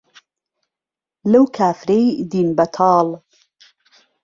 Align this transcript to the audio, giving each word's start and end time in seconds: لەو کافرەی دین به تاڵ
لەو 1.31 1.45
کافرەی 1.57 2.07
دین 2.31 2.49
به 2.57 2.65
تاڵ 2.75 3.07